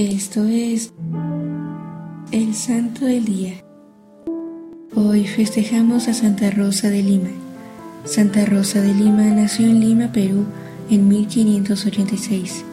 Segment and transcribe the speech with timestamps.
[0.00, 0.94] Esto es
[2.32, 3.52] el Santo del Día.
[4.94, 7.28] Hoy festejamos a Santa Rosa de Lima.
[8.06, 10.46] Santa Rosa de Lima nació en Lima, Perú,
[10.88, 12.64] en 1586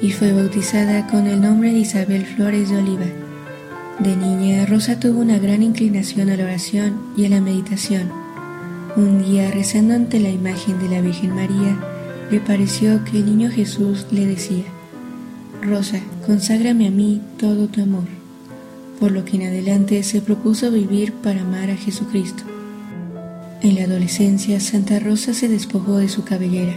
[0.00, 3.06] y fue bautizada con el nombre de Isabel Flores de Oliva.
[3.98, 8.12] De niña, Rosa tuvo una gran inclinación a la oración y a la meditación.
[8.94, 11.80] Un día, rezando ante la imagen de la Virgen María,
[12.30, 14.62] le pareció que el niño Jesús le decía,
[15.66, 18.04] Rosa, conságrame a mí todo tu amor,
[19.00, 22.44] por lo que en adelante se propuso vivir para amar a Jesucristo.
[23.62, 26.76] En la adolescencia, Santa Rosa se despojó de su cabellera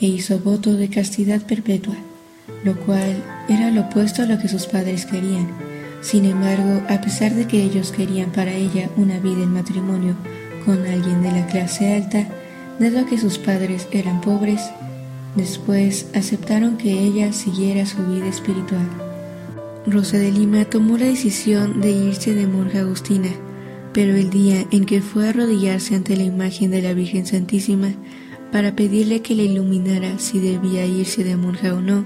[0.00, 1.96] e hizo voto de castidad perpetua,
[2.64, 5.48] lo cual era lo opuesto a lo que sus padres querían.
[6.00, 10.14] Sin embargo, a pesar de que ellos querían para ella una vida en matrimonio
[10.64, 12.28] con alguien de la clase alta,
[12.78, 14.70] dado que sus padres eran pobres,
[15.36, 18.88] Después aceptaron que ella siguiera su vida espiritual.
[19.86, 23.30] Rosa de Lima tomó la decisión de irse de monja agustina,
[23.92, 27.94] pero el día en que fue a arrodillarse ante la imagen de la Virgen Santísima
[28.52, 32.04] para pedirle que le iluminara si debía irse de monja o no,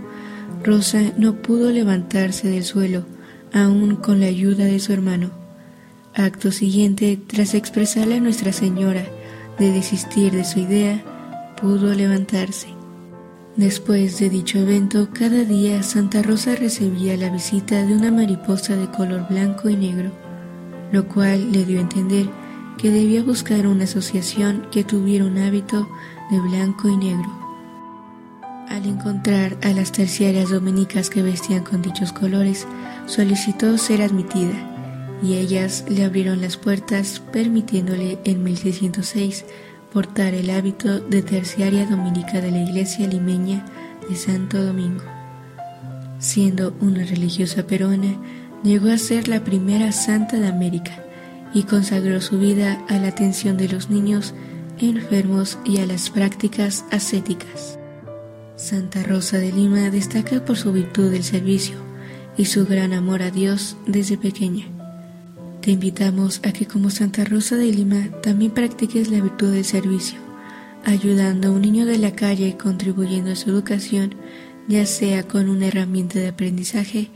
[0.63, 3.05] Rosa no pudo levantarse del suelo,
[3.53, 5.31] aún con la ayuda de su hermano.
[6.15, 9.05] Acto siguiente, tras expresarle a Nuestra Señora
[9.59, 11.03] de desistir de su idea,
[11.61, 12.69] pudo levantarse.
[13.57, 18.91] Después de dicho evento, cada día Santa Rosa recibía la visita de una mariposa de
[18.91, 20.11] color blanco y negro,
[20.91, 22.27] lo cual le dio a entender
[22.79, 25.89] que debía buscar una asociación que tuviera un hábito
[26.33, 27.45] de blanco y negro.
[28.69, 32.67] Al encontrar a las terciarias dominicas que vestían con dichos colores,
[33.07, 34.75] solicitó ser admitida
[35.23, 39.45] y ellas le abrieron las puertas permitiéndole en 1606
[39.95, 43.65] portar el hábito de terciaria dominica de la iglesia limeña
[44.09, 45.05] de Santo Domingo.
[46.19, 48.21] Siendo una religiosa peruana,
[48.65, 51.05] llegó a ser la primera santa de América
[51.55, 54.35] y consagró su vida a la atención de los niños
[54.81, 57.79] enfermos y a las prácticas ascéticas.
[58.57, 61.77] Santa Rosa de Lima destaca por su virtud del servicio
[62.37, 64.67] y su gran amor a Dios desde pequeña.
[65.65, 70.19] Te invitamos a que como Santa Rosa de Lima también practiques la virtud del servicio,
[70.85, 74.15] ayudando a un niño de la calle contribuyendo a su educación,
[74.69, 77.09] ya sea con una herramienta de aprendizaje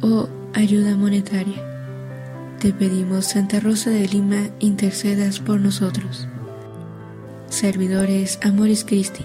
[0.00, 1.64] o ayuda monetaria.
[2.58, 6.26] Te pedimos, Santa Rosa de Lima, intercedas por nosotros.
[7.50, 9.24] Servidores Amoris Christi,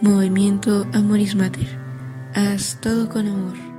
[0.00, 1.66] Movimiento Amoris Mater.
[2.32, 3.73] Haz todo con amor.